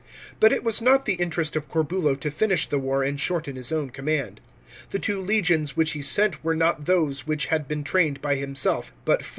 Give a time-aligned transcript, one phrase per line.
[0.39, 3.71] But it was not the interest of Corbulo to finish the war and shorten his
[3.71, 4.41] own command.
[4.89, 8.91] The two legions which he sent were not those which had been trained by himself,
[9.05, 9.29] but IV.